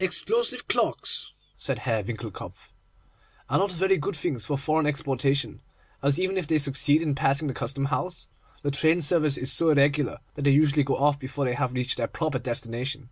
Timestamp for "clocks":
0.66-1.32